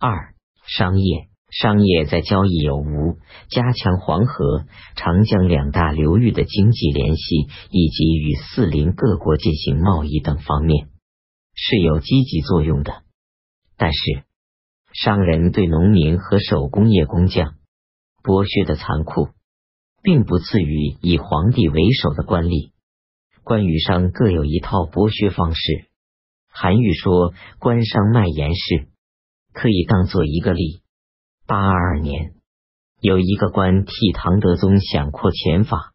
[0.00, 0.34] 二、
[0.66, 1.28] 商业。
[1.52, 3.18] 商业在交易有无、
[3.50, 10.88] 加强黄河、长江两大流域的经济联系，以及与四邻各国进行贸易等方面，
[11.54, 13.02] 是有积极作用的。
[13.76, 14.22] 但是，
[14.92, 17.56] 商人对农民和手工业工匠
[18.22, 19.30] 剥削的残酷，
[20.04, 22.70] 并不次于以皇帝为首的官吏。
[23.42, 25.90] 官与商各有一套剥削方式。
[26.48, 28.88] 韩愈说：“官商卖盐市，
[29.52, 30.82] 可以当做一个例。”
[31.46, 32.34] 八二二年，
[33.00, 35.94] 有一个官替唐德宗想扩钱法，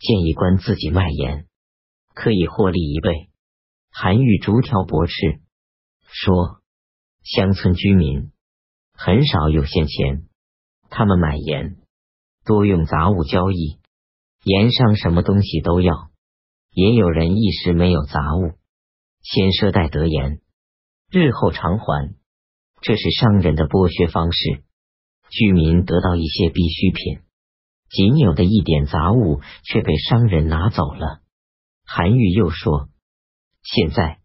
[0.00, 1.46] 建议官自己卖盐，
[2.14, 3.30] 可以获利一倍。
[3.92, 5.12] 韩愈逐条驳斥，
[6.08, 6.60] 说：
[7.22, 8.32] 乡村居民
[8.94, 10.28] 很少有现钱，
[10.88, 11.76] 他们买盐
[12.44, 13.78] 多用杂物交易，
[14.44, 16.10] 盐商什么东西都要。
[16.72, 18.52] 也有人一时没有杂物，
[19.22, 20.40] 先赊贷得盐，
[21.10, 22.14] 日后偿还，
[22.82, 24.64] 这是商人的剥削方式。
[25.30, 27.20] 居民得到一些必需品，
[27.88, 31.20] 仅有的一点杂物却被商人拿走了。
[31.86, 32.88] 韩愈又说
[33.62, 34.18] ：“现在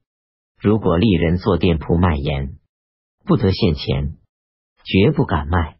[0.59, 2.57] 如果利人做店铺卖盐，
[3.23, 4.17] 不得现钱，
[4.83, 5.77] 绝不敢卖。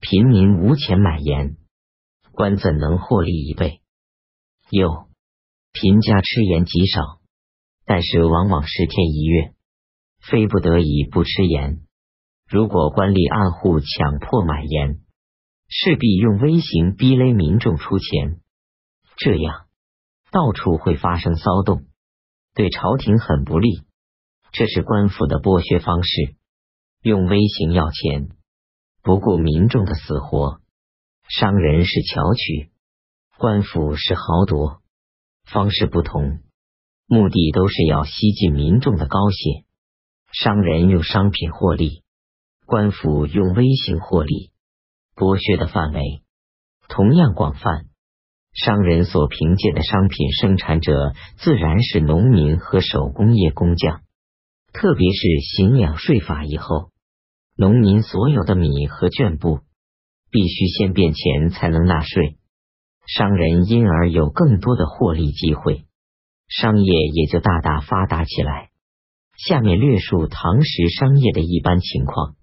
[0.00, 1.58] 平民无钱买盐，
[2.32, 3.82] 官怎能获利一倍？
[4.70, 5.08] 又
[5.72, 7.20] 贫家吃盐极少，
[7.84, 9.52] 但是往往十天一月，
[10.22, 11.82] 非不得已不吃盐。”
[12.54, 15.00] 如果官吏暗户强迫买盐，
[15.66, 18.38] 势必用威刑逼勒民众出钱，
[19.16, 19.66] 这样
[20.30, 21.82] 到处会发生骚动，
[22.54, 23.82] 对朝廷很不利。
[24.52, 26.36] 这是官府的剥削方式，
[27.02, 28.28] 用威刑要钱，
[29.02, 30.60] 不顾民众的死活。
[31.28, 32.70] 商人是巧取，
[33.36, 34.80] 官府是豪夺，
[35.44, 36.38] 方式不同，
[37.08, 39.64] 目的都是要吸进民众的高血。
[40.30, 42.03] 商人用商品获利。
[42.66, 44.50] 官府用微型获利，
[45.14, 46.22] 剥削的范围
[46.88, 47.86] 同样广泛。
[48.52, 54.02] 商人所凭借的商品生产者，自然是农民和手工业工匠。
[54.72, 56.90] 特别是行养税法以后，
[57.56, 59.60] 农民所有的米和绢布
[60.30, 62.38] 必须先变钱才能纳税，
[63.06, 65.84] 商人因而有更多的获利机会，
[66.48, 68.70] 商业也就大大发达起来。
[69.36, 72.36] 下面略述唐时商业的一般情况。